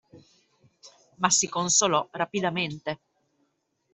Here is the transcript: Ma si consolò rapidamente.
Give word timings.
Ma 1.17 1.29
si 1.29 1.47
consolò 1.47 2.07
rapidamente. 2.13 2.99